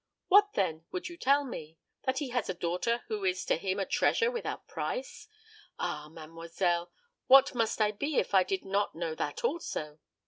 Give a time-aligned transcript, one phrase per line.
[0.29, 1.77] What, then, would you tell me?
[2.05, 5.27] That he has a daughter who is to him a treasure without price?
[5.77, 6.91] Ah, mademoiselle,
[7.27, 9.99] what must I be if I did not know that also?